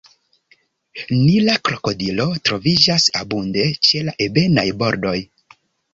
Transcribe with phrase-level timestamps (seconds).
[1.17, 5.17] Nila krokodilo troviĝas abunde ĉe la ebenaj bordoj.